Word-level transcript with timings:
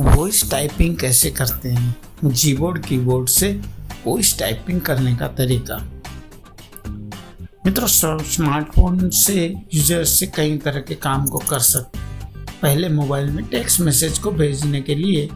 Voice 0.00 0.50
typing 0.50 0.96
कैसे 0.96 1.30
करते 1.30 1.68
हैं? 1.68 1.94
जीबोर्ड 2.24 2.84
कीबोर्ड 2.84 3.28
से 3.28 3.48
वॉइस 4.06 4.38
टाइपिंग 4.38 4.80
करने 4.80 5.14
का 5.16 5.26
तरीका। 5.28 5.76
मित्रों 7.66 7.86
स्मार्टफ़ोन 7.86 9.10
से 9.10 9.44
यूज़र 9.74 10.04
से 10.04 10.26
कई 10.26 10.56
तरह 10.58 10.80
के 10.80 10.94
काम 10.94 11.26
को 11.26 11.38
कर 11.40 11.58
सकते 11.58 11.98
पहले 12.62 12.88
मोबाइल 12.88 13.30
में 13.30 13.44
टेक्स्ट 13.44 13.80
मैसेज 13.80 14.18
को 14.18 14.30
भेजने 14.30 14.80
के 14.82 14.94
लिए 14.94 15.28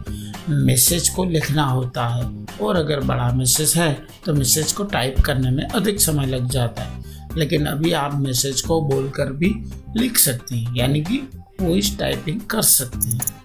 मैसेज 0.49 1.09
को 1.09 1.25
लिखना 1.25 1.63
होता 1.63 2.07
है। 2.07 2.25
और 2.61 2.75
अगर 2.75 2.99
बड़ा 3.03 3.31
मैसेज 3.33 3.73
है 3.77 3.93
तो 4.25 4.33
मैसेज 4.33 4.71
को 4.71 4.83
टाइप 4.83 5.19
करने 5.25 5.51
में 5.51 5.63
अधिक 5.65 6.01
समय 6.01 6.25
लग 6.25 6.49
जाता 6.49 6.83
है। 6.83 7.03
लेकिन 7.37 7.65
अभी 7.65 7.91
आप 7.93 8.19
मैसेज 8.19 8.61
को 8.61 8.81
बोलकर 8.83 9.33
भी 9.33 9.55
लिख 9.97 10.17
सकते 10.17 10.55
हैं, 10.55 10.75
यानी 10.75 11.01
कि 11.01 11.27
वॉइस 11.61 11.97
टाइपिंग 11.99 12.41
कर 12.41 12.61
सकते 12.63 13.09
हैं। 13.09 13.44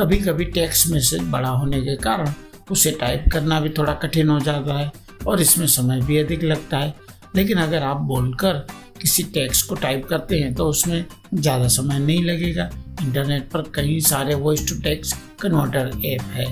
कभी 0.00 0.16
कभी 0.18 0.44
टेक्स्ट 0.46 0.86
मैसेज 0.88 1.22
बड़ा 1.30 1.48
होने 1.48 1.80
के 1.80 1.94
कारण 1.96 2.32
उसे 2.70 2.90
टाइप 2.90 3.24
करना 3.32 3.58
भी 3.60 3.68
थोड़ा 3.68 3.92
कठिन 3.94 4.28
हो 4.28 4.38
जाता 4.40 4.78
है 4.78 4.90
और 5.26 5.40
इसमें 5.40 5.66
समय 5.66 6.00
भी 6.00 6.16
अधिक 6.18 6.44
लगता 6.44 6.78
है। 6.78 6.94
लेकिन 7.36 7.58
अगर 7.58 7.82
आप 7.82 7.96
बोलकर 8.02 8.66
किसी 9.00 9.22
टेक्स्ट 9.34 9.68
को 9.68 9.74
टाइप 9.74 10.06
करते 10.06 10.38
हैं 10.38 10.54
तो 10.54 10.66
उसमें 10.66 11.04
ज़्यादा 11.34 11.68
समय 11.68 11.98
नहीं 11.98 12.24
लगेगा। 12.24 12.68
इंटरनेट 13.02 13.50
पर 13.50 13.70
कई 13.74 14.00
सारे 14.00 14.34
voice 14.36 14.68
to 14.68 14.80
text 14.82 15.16
converter 15.42 15.92
app 16.06 16.22
है। 16.32 16.46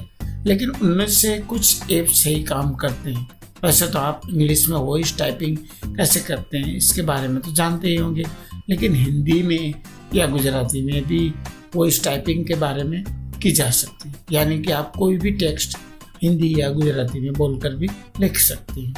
लेकिन 0.47 0.71
उनमें 0.73 1.07
से 1.09 1.37
कुछ 1.49 1.91
ऐप 1.93 2.07
सही 2.07 2.43
काम 2.45 2.75
करते 2.75 3.11
हैं। 3.11 3.29
वैसे 3.65 3.87
तो 3.87 3.99
आप 3.99 4.23
इंग्लिश 4.31 4.69
में 4.69 4.77
वॉइस 4.79 5.17
टाइपिंग 5.19 5.57
कैसे 5.87 6.21
करते 6.21 6.59
हैं, 6.59 6.77
इसके 6.77 7.03
बारे 7.03 7.29
में 7.29 7.41
तो 7.43 7.53
जानते 7.53 7.89
ही 7.89 7.97
होंगे। 7.97 8.25
लेकिन 8.71 8.95
हिंदी 8.95 9.43
में 9.43 9.75
या 10.15 10.27
गुजराती 10.27 10.85
में 10.85 11.07
भी 11.07 11.29
वॉइस 11.77 12.05
टाइपिंग 12.05 12.47
के 12.47 12.55
बारे 12.57 12.83
में 12.85 13.03
की 13.39 13.51
जा 13.53 13.71
सकती 13.71 14.09
है। 14.09 14.15
यानी 14.33 14.59
कि 14.59 14.73
आप 14.73 14.93
कोई 14.97 15.19
भी 15.19 15.31
टेक्स्ट 15.31 15.77
हिंदी 16.23 16.55
या 16.59 16.69
गुजराती 16.71 17.21
में 17.21 17.33
बोलकर 17.33 17.75
भी 17.75 17.89
लिख 18.21 18.39
सकते 18.39 18.81
हैं। 18.81 18.95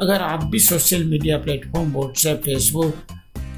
अगर 0.00 0.22
आप 0.22 0.44
भी 0.44 0.58
social 0.58 1.04
media 1.04 1.38
platform, 1.38 1.92
WhatsApp, 1.92 2.40
Facebook 2.44 2.94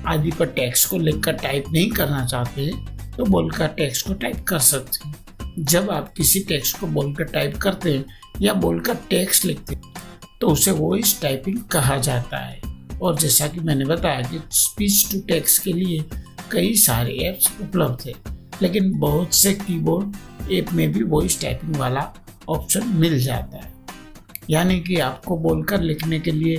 आदि 0.07 0.31
पर 0.31 0.47
टेक्स्ट 0.47 0.89
को 0.91 0.99
लिखकर 0.99 1.33
टाइप 1.33 1.65
नहीं 1.73 1.91
करना 1.91 2.25
चाहते 2.27 2.63
हैं 2.63 3.13
तो 3.17 3.25
बोलकर 3.25 3.67
टेक्स्ट 3.69 4.07
को 4.07 4.15
टाइप 4.15 4.45
कर 4.49 4.59
सकते 4.59 5.09
हैं। 5.09 5.15
जब 5.59 5.91
आप 5.91 6.13
किसी 6.13 6.41
टेक्स्ट 6.41 6.79
को 6.79 6.87
बोलकर 6.87 7.25
टाइप 7.25 7.57
करते 7.57 7.93
हैं 7.93 8.05
या 8.41 8.53
बोलकर 8.55 8.95
टेक्स्ट 9.11 9.45
लिखते 9.45 9.75
हैं 9.75 9.93
तो 10.41 10.49
उसे 10.49 10.71
वॉइस 10.71 11.21
टाइपिंग 11.23 11.59
कहा 11.73 11.97
जाता 11.99 12.39
है। 12.39 12.61
और 13.03 13.17
जैसा 13.19 13.47
कि 13.49 13.61
मैंने 13.61 13.85
बताया 13.85 14.21
कि 14.21 14.41
स्पीच 14.53 15.13
टू 15.13 15.21
टेक्स्ट 15.21 15.63
के 15.63 15.73
लिए 15.73 16.05
कई 16.53 16.75
सारे 16.77 17.17
ऐप्स 17.19 17.51
उपलब्ध 17.61 18.07
है। 18.07 18.38
लेकिन 18.63 18.93
बहुत 18.99 19.35
से 19.35 19.53
कीबोर्ड 19.55 20.53
ऐप 20.53 20.73
में 20.73 20.91
भी 20.93 21.03
वॉइस 21.05 21.41
टाइपिंग 21.41 21.77
वाला 21.77 22.13
ऑप्शन 22.49 22.87
मिल 22.97 23.19
जाता 23.21 23.59
है। 23.59 23.73
यानी 24.51 24.79
कि 24.81 24.99
आपको 25.01 25.37
बोलकर 25.39 25.81
लिखने 25.81 26.21
के 26.21 26.31
लिए 26.31 26.57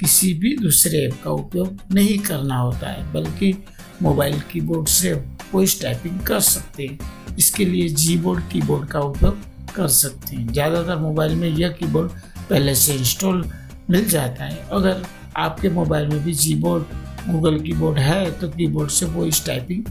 किसी 0.00 0.32
भी 0.34 0.56
दूसरे 0.56 0.98
ऐप 0.98 1.20
का 1.24 1.30
उपयोग 1.30 1.78
नहीं 1.94 2.18
करना 2.18 2.56
होता 2.56 2.88
है, 2.88 3.12
बल्कि 3.12 3.54
मोबाइल 4.02 4.40
कीबोर्ड 4.52 4.88
से 4.88 5.12
वॉइस 5.54 5.80
टाइपिंग 5.82 6.20
कर 6.20 6.40
सकते 6.40 6.86
हैं। 6.86 7.36
इसके 7.38 7.64
लिए 7.64 7.88
जी 7.88 8.16
बोर्ड 8.18 8.48
कीबोर्ड 8.52 8.88
का 8.88 9.00
उपयोग 9.00 9.38
कर 9.74 9.88
सकते 9.88 10.36
हैं। 10.36 10.46
ज़्यादातर 10.48 10.96
मोबाइल 10.98 11.34
में 11.34 11.48
यह 11.48 11.68
कीबोर्ड 11.70 12.10
पहले 12.50 12.74
से 12.74 12.94
इंस्टॉल 12.94 13.44
मिल 13.90 14.08
जाता 14.08 14.44
है। 14.44 14.68
अगर 14.72 15.02
आपके 15.36 15.68
मोबाइल 15.70 16.08
में 16.08 16.22
भी 16.24 16.34
जी 16.34 16.54
बोर्ड 16.54 17.30
गूगल 17.30 17.58
कीबोर्ड 17.60 17.98
है 17.98 18.30
तो 18.40 18.48
कीबोर्ड 18.48 18.90
से 18.90 19.06
वॉइस 19.08 19.44
टाइपिंग 19.46 19.84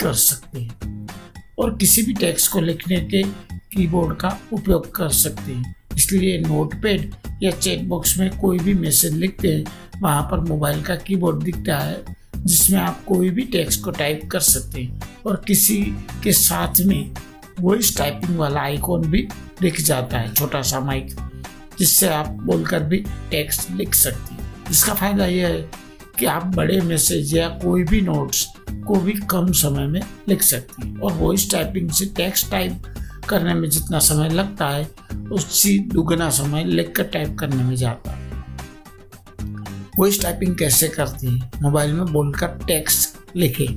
कर 0.00 0.12
सकते 0.14 0.60
हैं। 0.60 0.93
और 1.58 1.76
किसी 1.78 2.02
भी 2.02 2.14
टेक्स्ट 2.14 2.50
को 2.52 2.60
लिखने 2.60 3.00
के 3.00 3.22
कीबोर्ड 3.74 4.16
का 4.16 4.38
उपयोग 4.52 4.94
कर 4.94 5.08
सकते 5.08 5.52
हैं। 5.52 5.74
इसलिए 5.96 6.38
नोटपैड 6.40 7.14
या 7.42 7.50
चेक 7.50 7.88
बॉक्स 7.88 8.18
में 8.18 8.38
कोई 8.38 8.58
भी 8.58 8.74
मैसेज 8.74 9.12
लिखते 9.12 9.52
हैं, 9.52 9.64
वहाँ 10.00 10.22
पर 10.22 10.40
मोबाइल 10.40 10.82
का 10.82 10.96
कीबोर्ड 10.96 11.42
दिखता 11.42 11.78
है, 11.78 12.04
जिसमें 12.36 12.78
आप 12.80 13.04
कोई 13.04 13.30
भी 13.30 13.42
टेक्स्ट 13.42 13.82
को 13.84 13.90
टाइप 13.90 14.28
कर 14.32 14.40
सकते 14.40 14.82
हैं 14.82 15.02
और 15.26 15.42
किसी 15.46 15.82
के 16.24 16.32
साथ 16.32 16.80
में 16.80 17.14
वॉइस 17.60 17.96
टाइपिंग 17.98 18.38
वाला 18.38 18.60
आइकॉन 18.60 19.02
भी 19.02 19.26
दिख 19.60 19.80
जाता 19.80 20.18
है, 20.18 20.32
छोटा 20.34 20.62
सा 20.62 20.80
माइक 20.80 21.16
जिससे 21.78 22.08
आप 22.08 22.28
बोलकर 22.28 22.82
भी 22.82 23.04
टेक्स्ट 23.30 23.70
लिख 23.70 23.94
सकते 23.94 24.34
हैं। 24.34 24.70
इसका 24.70 24.94
फ़ायदा 24.94 25.26
यह 25.26 25.48
है 25.48 25.70
कि 26.18 26.26
आप 26.26 26.44
बड़े 26.46 26.80
मैसेज 26.80 27.36
या 27.36 27.48
कोई 27.62 27.84
भी 27.84 28.00
नोट्स 28.00 28.46
को 28.70 29.00
भी 29.00 29.12
कम 29.12 29.52
समय 29.52 29.86
में 29.86 30.00
लिख 30.28 30.42
सकते 30.42 30.88
हैं। 30.88 30.98
और 30.98 31.12
वॉइस 31.12 31.50
टाइपिंग 31.50 31.90
से 31.90 32.06
टेक्स्ट 32.06 32.50
टाइप 32.50 32.82
करने 33.28 33.54
में 33.54 33.70
जितना 33.70 33.98
समय 33.98 34.28
लगता 34.28 34.68
है, 34.68 34.90
उससे 35.32 35.78
दुगना 35.78 36.30
समय 36.30 36.64
लिखकर 36.64 37.02
टाइप 37.02 37.36
करने 37.38 37.62
में 37.62 37.76
जाता 37.76 38.10
है। 38.10 38.24
वॉइस 39.98 40.22
टाइपिंग 40.22 40.56
कैसे 40.56 40.88
करती 40.88 41.38
है? 41.38 41.50
मोबाइल 41.62 41.92
में 41.92 42.06
बोलकर 42.06 42.46
टेक्स्ट 42.46 43.36
लिखे। 43.36 43.68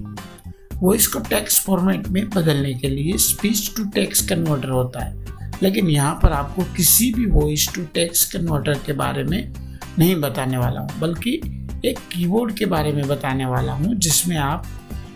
वॉइस 0.74 1.08
को 1.08 1.20
टेक्स्ट 1.20 1.64
फॉर्मेट 1.64 2.08
में 2.08 2.30
बदलने 2.30 2.74
के 2.74 2.88
लिए 2.90 3.18
स्पीच 3.18 3.74
टू 3.78 3.86
टेक्स्ट 3.86 4.30
कन्वर्टर 4.30 4.70
होता 4.70 5.06
है। 5.06 5.28
लेकिन 5.64 5.90
यहाँ 5.90 6.20
पर 6.24 6.32
आपको 6.32 6.64
किसी 6.64 7.14
भी 7.14 7.26
वॉइस 7.26 7.74
टू 7.76 7.82
टेक्स्ट 7.84 8.38
कन्वर्टर 8.38 8.74
के 8.74 8.94
बारे 8.94 9.24
में 9.24 9.54
नहीं 10.00 10.16
बताने 10.16 10.58
वाला 10.58 10.80
हूँ, 10.80 10.90
बल्कि 11.00 11.57
एक 11.86 12.00
कीबोर्ड 12.12 12.54
के 12.58 12.66
बारे 12.66 12.92
में 12.92 13.08
बताने 13.08 13.46
वाला 13.46 13.74
हूँ, 13.74 13.96
जिसमें 13.96 14.38
आप 14.38 14.66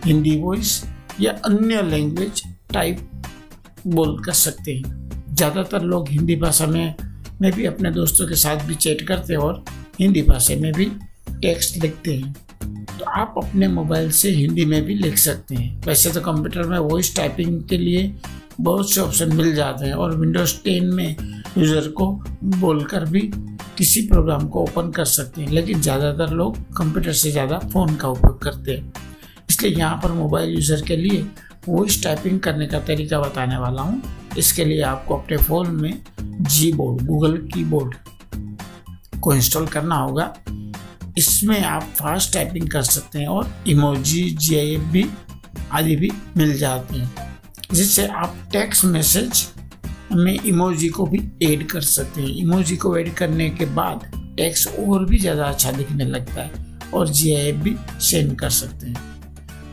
हिंदी 0.04 0.36
वॉइस 0.40 0.82
या 1.20 1.32
अन्य 1.44 1.82
लैंग्वेज 1.82 2.42
टाइप 2.72 3.08
बोल 3.86 4.18
कर 4.24 4.32
सकते 4.32 4.72
हैं। 4.72 5.34
ज़्यादातर 5.34 5.82
लोग 5.82 6.08
हिंदी 6.08 6.36
भाषा 6.36 6.66
में 6.66 6.94
में 7.40 7.50
भी 7.52 7.64
अपने 7.66 7.90
दोस्तों 7.90 8.26
के 8.26 8.34
साथ 8.36 8.64
भी 8.66 8.74
चैट 8.74 9.02
करते 9.02 9.32
हैं 9.32 9.40
और 9.40 9.64
हिंदी 10.00 10.22
भाषा 10.22 10.54
में 10.56 10.72
भी 10.72 10.84
टेक्स्ट 11.32 11.76
लिखते 11.76 12.14
हैं। 12.14 12.32
तो 12.98 13.04
आप 13.10 13.34
अपने 13.38 13.68
मोबाइल 13.68 14.10
से 14.10 14.30
हिंदी 14.30 14.64
में 14.64 14.82
भी 14.84 14.94
लिख 14.94 15.16
सकते 15.18 15.54
हैं। 15.54 15.80
वैसे 15.86 16.10
तो 16.10 16.20
कंप्यूटर 16.20 16.68
में 16.68 16.78
वॉइस 16.78 17.14
टाइपिंग 17.16 17.62
के 17.64 17.78
लिए 17.78 18.12
बहुत 18.60 18.92
से 18.92 19.00
ऑप्शन 19.00 19.34
मिल 19.36 19.54
जाते 19.54 19.86
हैं 19.86 19.94
और 19.94 20.16
विंडोज़ 20.16 20.54
टेन 20.64 20.86
में 20.86 21.16
यूज़र 21.58 21.88
को 21.90 22.06
बोलकर 22.44 23.04
भी 23.04 23.20
किसी 23.78 24.00
प्रोग्राम 24.08 24.46
को 24.46 24.62
ओपन 24.62 24.90
कर 24.92 25.04
सकते 25.06 25.40
हैं, 25.40 25.48
लेकिन 25.50 25.80
ज़्यादातर 25.80 26.32
लोग 26.32 26.56
कंप्यूटर 26.76 27.12
से 27.12 27.30
ज़्यादा 27.30 27.58
फ़ोन 27.60 27.94
का 27.96 28.08
उपयोग 28.08 28.42
करते 28.42 28.72
हैं। 28.72 28.92
इसलिए 29.50 29.72
यहाँ 29.72 29.96
पर 30.02 30.12
मोबाइल 30.12 30.50
यूज़र 30.50 30.82
के 30.86 30.96
लिए 30.96 31.26
वॉइस 31.68 32.02
टाइपिंग 32.04 32.40
करने 32.40 32.66
का 32.66 32.80
तरीका 32.82 33.20
बताने 33.20 33.56
वाला 33.58 33.82
हूँ। 33.82 34.02
इसके 34.38 34.64
लिए 34.64 34.82
आपको 34.84 35.16
अपने 35.16 35.36
फ़ोन 35.38 35.70
में 35.72 36.02
जी 36.20 36.72
बोर्ड 36.72 37.06
गूगल 37.06 37.36
की 37.54 37.64
बोर्ड 37.64 37.94
को 39.20 39.34
इंस्टॉल 39.34 39.66
करना 39.66 39.96
होगा। 39.96 40.32
इसमें 41.18 41.62
आप 41.62 41.82
फास्ट 41.96 42.32
टाइपिंग 42.34 42.68
कर 42.70 42.82
सकते 42.82 43.18
हैं 43.18 43.26
और 43.28 43.52
इमोजी 43.68 44.22
जी 44.32 44.56
आई 44.56 44.74
एफ़ 44.74 44.90
भी 44.92 45.04
आदि 45.72 45.96
भी 45.96 46.10
मिल 46.36 46.56
जाते 46.58 46.96
हैं, 46.96 47.10
जिससे 47.72 48.06
आप 48.06 48.36
टेक्स्ट 48.52 48.84
मैसेज 48.84 49.46
में 50.14 50.32
इमोजी 50.34 50.88
को 50.88 51.06
भी 51.06 51.18
ऐड 51.42 51.66
कर 51.68 51.80
सकते 51.80 52.20
हैं। 52.20 52.28
इमोजी 52.36 52.76
को 52.76 52.96
ऐड 52.98 53.12
करने 53.14 53.48
के 53.50 53.64
बाद 53.74 54.10
टेक्स्ट 54.36 54.68
और 54.78 55.04
भी 55.04 55.18
ज़्यादा 55.18 55.44
अच्छा 55.44 55.72
दिखने 55.72 56.04
लगता 56.04 56.42
है 56.42 56.50
और 56.94 57.08
जी 57.08 57.34
आई 57.34 57.52
भी 57.52 57.76
सेंड 58.00 58.38
कर 58.38 58.50
सकते 58.50 58.86
हैं। 58.86 59.10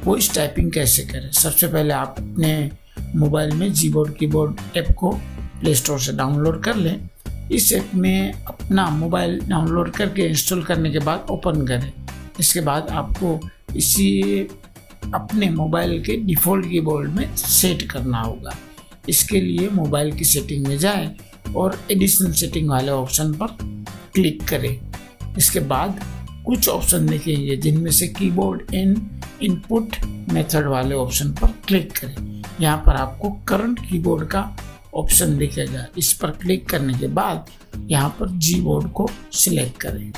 वॉइस 0.06 0.34
टाइपिंग 0.36 0.72
कैसे 0.72 1.04
करें? 1.04 1.32
सबसे 1.32 1.68
पहले 1.68 1.94
आप 1.94 2.16
अपने 2.18 2.72
मोबाइल 3.16 3.54
में 3.54 3.72
जी 3.74 3.90
बोर्ड 3.90 4.16
की 4.18 4.28
बोर्ड 4.28 4.78
ऐप 4.78 4.92
को 4.98 5.12
प्ले 5.60 5.76
स्टोर 5.76 6.00
से 6.00 6.14
डाउनलोड 6.14 6.64
कर 6.64 6.76
लें। 6.76 7.10
इस 7.52 7.72
ऐप 7.74 7.92
में 7.96 8.34
अपना 8.34 8.90
मोबाइल 8.90 9.40
डाउनलोड 9.40 9.92
करके 9.92 10.28
इंस्टॉल 10.28 10.64
करने 10.64 10.92
के 10.92 11.00
बाद 11.00 11.26
ओपन 11.32 11.66
करें। 11.68 11.92
इसके 12.40 12.62
बाद 12.62 12.90
आपको 12.92 13.40
इसी 13.76 14.42
अपने 15.14 15.50
मोबाइल 15.50 16.02
के 16.04 16.16
डिफ़ॉल्ट 16.18 16.66
कीबोर्ड 16.66 17.12
में 17.12 17.36
सेट 17.36 17.82
करना 17.92 18.22
होगा। 18.22 18.56
इसके 19.10 19.42
लिए 19.42 19.70
मोबाइल 19.70 20.12
की 20.12 20.26
सेटिंग 20.26 20.68
में 20.68 20.78
जाएँ 20.78 21.10
और 21.56 21.78
एडिशनल 21.92 22.32
सेटिंग 22.34 22.70
वाले 22.70 22.92
ऑप्शन 22.92 23.34
पर 23.34 23.58
क्लिक 24.16 24.44
करें। 24.50 25.36
इसके 25.38 25.60
बाद 25.60 26.00
कुछ 26.46 26.68
ऑप्शन 26.70 27.06
दिखेंगे 27.06 27.56
जिनमें 27.58 27.92
से 27.92 28.08
कीबोर्ड 28.08 28.74
इन 28.74 28.96
इनपुट 29.44 29.96
मेथड 30.34 30.68
वाले 30.68 30.96
ऑप्शन 30.96 31.32
पर 31.32 31.54
क्लिक 31.68 31.92
करें। 31.98 32.42
यहाँ 32.62 32.78
पर 32.78 32.96
आपको 32.96 33.30
करंट 33.48 33.80
कीबोर्ड 33.90 34.28
का 34.28 34.50
ऑप्शन 34.96 35.38
दिखेगा। 35.38 35.86
इस 35.98 36.14
पर 36.14 36.32
क्लिक 36.32 36.68
करने 36.70 36.94
के 36.94 37.08
बाद 37.08 37.46
यहाँ 37.88 38.10
पर 38.20 38.30
जी 38.38 38.60
बोर्ड 38.62 38.92
को 38.92 39.10
सिलेक्ट 39.34 39.82
करें। 39.82 40.12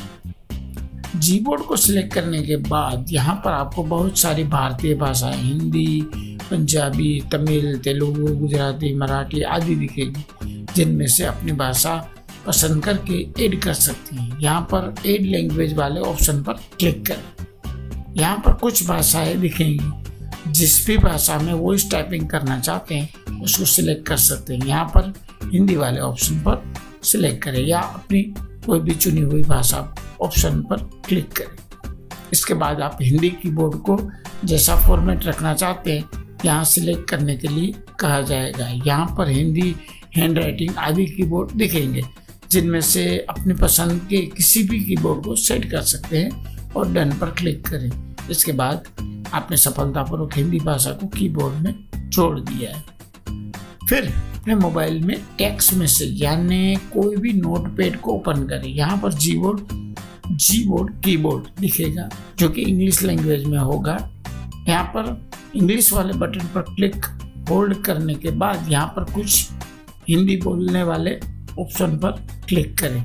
जी 1.16 1.40
बोर्ड 1.40 1.62
को 1.62 1.76
सिलेक्ट 1.76 2.14
करने 2.14 2.42
के 2.44 2.56
बाद 2.58 3.06
यहाँ 3.12 3.36
पर 3.46 3.52
आपको 3.52 3.84
बहुत 3.84 4.18
सारी 4.18 4.44
भारतीय 4.44 4.96
भाषाएँ, 4.96 5.42
हिंदी 5.42 6.31
पंजाबी, 6.52 7.24
तमिल, 7.32 7.78
तेलुगु, 7.78 8.36
गुजराती, 8.36 8.96
मराठी 8.96 9.42
आदि 9.42 9.76
दिखेगी, 9.76 10.26
जिनमें 10.76 11.08
से 11.08 11.26
अपनी 11.26 11.52
भाषा 11.52 12.12
पसंद 12.48 12.84
करके 12.84 13.46
ऐड 13.46 13.62
कर 13.62 13.74
सकती 13.74 14.16
हैं। 14.16 14.40
यहाँ 14.40 14.62
पर 14.62 14.96
ऐड 15.08 15.22
लैंग्वेज 15.22 15.74
वाले 15.74 16.00
ऑप्शन 16.00 16.44
पर 16.44 16.54
क्लिक 16.54 17.06
करें। 17.06 18.16
यहाँ 18.18 18.38
पर 18.38 18.54
कुछ 18.54 18.88
भाषाएँ 18.88 19.38
दिखेंगी, 19.38 20.04
जिस 20.48 20.88
भी 20.88 20.98
भाषा 20.98 21.40
में 21.40 21.54
वॉइस 21.54 21.92
टाइपिंग 21.92 22.30
करना 22.30 22.60
चाहते 22.60 22.96
हैं, 22.96 23.42
उसको 23.42 23.66
सिलेक्ट 23.66 24.08
कर 24.08 24.18
सकते 24.18 24.56
हैं। 24.56 24.66
यहाँ 24.66 24.86
पर 24.86 25.14
हिंदी 25.44 25.76
वाले 25.76 26.00
ऑप्शन 26.00 26.40
पर 26.40 26.74
सिलेक्ट 27.04 27.44
करें, 27.44 27.66
या 27.66 27.80
अपनी 27.80 28.22
कोई 28.66 28.80
भी 28.80 28.96
चुनी 28.96 29.22
हुई 29.22 29.44
भाषा 29.44 29.96
ऑप्शन 30.22 30.62
पर 30.62 30.78
क्लिक 30.78 31.32
करें। 31.32 31.58
इसके 32.34 32.54
बाद 32.54 32.82
आप 32.82 32.98
हिंदी 33.02 33.30
कीबोर्ड 33.30 33.78
को 33.78 34.12
जैसा 34.46 34.76
फॉर्मेट 34.76 35.26
रखना 35.26 35.54
चाहते 35.54 36.00
हैं 36.00 36.21
यहाँ 36.46 36.64
सिलेक्ट 36.66 37.10
करने 37.10 37.36
के 37.38 37.48
लिए 37.48 37.74
कहा 38.00 38.22
जाएगा। 38.22 38.68
यहाँ 38.86 39.06
पर 39.18 39.30
हिंदी 39.30 39.76
हैंड 40.16 40.38
राइटिंग 40.38 40.78
आदि 40.78 41.06
कीबोर्ड 41.08 41.52
दिखेंगे, 41.52 42.04
जिनमें 42.52 42.82
से 42.82 43.06
अपनी 43.30 43.54
पसंद 43.54 44.02
के 44.10 44.22
किसी 44.28 44.64
भी 44.64 44.80
कीबोर्ड 44.86 45.24
को 45.26 45.36
सेट 45.38 45.70
कर 45.72 45.82
सकते 45.84 46.18
हैं 46.18 46.72
और 46.76 46.92
डन 46.94 47.12
पर 47.12 47.30
क्लिक 47.32 47.68
करें। 47.68 47.92
इसके 48.30 48.52
बाद 48.54 48.88
आपने 49.34 49.58
सफलतापूर्वक 49.58 50.36
हिंदी 50.36 50.60
भाषा 50.60 50.92
को 50.92 51.08
कीबोर्ड 51.10 51.56
में 51.58 51.74
जोड़ 51.96 52.40
दिया 52.40 52.76
है। 52.76 52.84
फिर 53.90 54.06
अपने 54.36 54.56
मोबाइल 54.56 55.00
में 55.04 55.16
टेक्स्ट 55.38 55.74
मैसेज 55.74 56.22
यानी 56.24 56.76
कोई 56.94 57.16
भी 57.16 57.34
नोट 57.34 57.68
पैड 57.78 58.00
को 58.02 58.12
ओपन 58.12 58.46
करें। 58.48 58.68
यहाँ 58.68 58.98
पर 58.98 59.14
जी 59.14 59.38
बोर्ड 59.38 59.60
जी 60.32 60.64
बोर्ड 60.66 60.94
कीबोर्ड 61.04 61.46
दिखेगा, 61.60 62.10
जो 62.40 62.50
कि 62.50 62.62
इंग्लिश 62.62 63.02
लैंग्वेज 63.04 63.46
में 63.46 63.58
होगा। 63.60 63.98
यहाँ 64.68 64.84
पर 64.96 65.14
इंग्लिश 65.56 65.92
वाले 65.94 66.14
बटन 66.14 66.48
पर 66.48 66.62
क्लिक 66.76 67.06
होल्ड 67.50 67.84
करने 67.86 68.14
के 68.16 68.32
बाद 68.32 68.72
यहाँ 68.72 68.88
पर 68.88 69.04
कुछ 69.14 69.50
हिंदी 70.10 70.36
बोलने 70.38 70.84
वाले 70.84 71.16
ऑप्शन 71.60 71.98
पर 71.98 72.12
क्लिक 72.48 72.78
करें। 72.80 73.04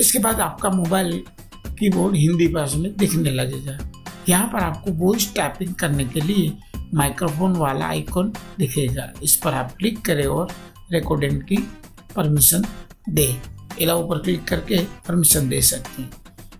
इसके 0.00 0.18
बाद 0.18 0.40
आपका 0.40 0.70
मोबाइल 0.70 1.12
कीबोर्ड 1.78 2.16
हिंदी 2.16 2.48
भाषा 2.48 2.78
में 2.78 2.96
दिखने 2.96 3.30
लगेगा 3.30 3.78
यहाँ 4.28 4.48
पर 4.48 4.58
आपको 4.58 4.92
वॉइस 4.92 5.34
टाइपिंग 5.34 5.74
करने 5.74 6.04
के 6.04 6.20
लिए 6.20 6.52
माइक्रोफोन 6.94 7.56
वाला 7.56 7.86
आइकॉन 7.86 8.32
दिखेगा। 8.58 9.12
इस 9.22 9.36
पर 9.36 9.54
आप 9.54 9.74
क्लिक 9.78 10.00
करें 10.04 10.26
और 10.26 10.48
रिकॉर्डिंग 10.92 11.40
की 11.42 11.56
परमिशन 12.16 12.64
दे। 13.08 13.26
अलाउ 13.82 14.08
पर 14.08 14.18
क्लिक 14.18 14.44
करके 14.44 14.78
परमिशन 15.08 15.48
दे 15.48 15.60
सकते 15.62 16.02
हैं। 16.02 16.10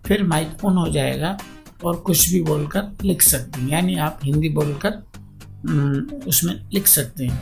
फिर 0.07 0.23
माइक 0.23 0.65
ऑन 0.65 0.77
हो 0.77 0.89
जाएगा। 0.89 1.37
और 1.84 1.96
कुछ 1.96 2.31
भी 2.31 2.43
बोलकर 2.43 2.96
लिख 3.05 3.23
सकते 3.23 3.61
हैं। 3.61 3.69
यानी 3.69 3.96
आप 3.96 4.20
हिंदी 4.25 4.49
बोलकर 4.49 4.90
उसमें 6.26 6.70
लिख 6.75 6.87
सकते 6.87 7.25
हैं। 7.25 7.40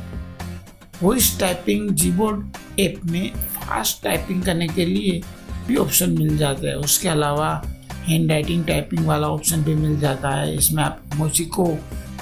वॉइस 1.02 1.38
टाइपिंग 1.40 1.90
जीबोर्ड 1.90 2.46
ऐप 2.80 3.00
में 3.04 3.30
फास्ट 3.34 4.02
टाइपिंग 4.04 4.42
करने 4.42 4.68
के 4.68 4.86
लिए 4.86 5.22
भी 5.68 5.76
ऑप्शन 5.76 6.10
मिल 6.10 6.38
जाता 6.38 6.68
है। 6.68 6.74
उसके 6.74 7.08
अलावा 7.08 7.62
हैंड 7.92 8.30
राइटिंग 8.30 8.64
टाइपिंग 8.64 9.06
वाला 9.06 9.28
ऑप्शन 9.28 9.62
भी 9.64 9.74
मिल 9.74 10.00
जाता 10.00 10.30
है। 10.30 10.56
इसमें 10.56 10.82
आप 10.82 11.02
मोची 11.14 11.44
को 11.44 11.78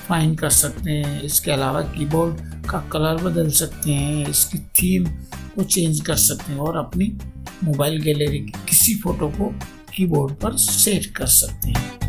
फाइन 0.08 0.34
कर 0.34 0.50
सकते 0.50 0.90
हैं। 0.90 1.22
इसके 1.22 1.50
अलावा 1.50 1.82
कीबोर्ड 1.82 2.66
का 2.66 2.78
कलर 2.92 3.16
बदल 3.16 3.50
सकते 3.50 3.92
हैं। 3.92 4.28
इसकी 4.28 4.58
थीम 4.58 5.04
को 5.54 5.62
चेंज 5.62 6.00
कर 6.00 6.14
सकते 6.14 6.52
हैं 6.52 6.58
और 6.58 6.76
अपनी 6.76 7.18
मोबाइल 7.64 8.00
गैलरी 8.00 8.38
की 8.38 8.52
किसी 8.68 8.94
फ़ोटो 8.94 9.28
को 9.28 9.54
कीबोर्ड 9.94 10.34
पर 10.34 10.56
सेट 10.56 11.06
कर 11.06 11.26
सकते 11.26 11.68
हैं। 11.68 12.07